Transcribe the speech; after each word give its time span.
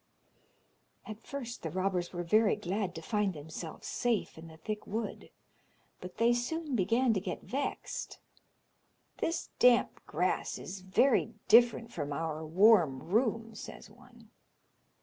At 1.05 1.19
first 1.21 1.61
the 1.61 1.69
robbers 1.69 2.11
were 2.11 2.23
very 2.23 2.55
glad 2.55 2.95
to 2.95 3.03
find 3.03 3.35
themselves 3.35 3.85
safe 3.85 4.35
in 4.35 4.47
the 4.47 4.57
thick 4.57 4.87
wood, 4.87 5.29
but 5.99 6.17
they 6.17 6.33
soon 6.33 6.75
began 6.75 7.13
to 7.13 7.19
get 7.19 7.43
vexed. 7.43 8.17
"This 9.19 9.49
damp 9.59 10.03
grass 10.07 10.57
is 10.57 10.79
very 10.81 11.35
different 11.47 11.93
from 11.93 12.11
our 12.11 12.43
warm 12.43 13.09
room," 13.11 13.53
says 13.53 13.91
one. 13.91 14.31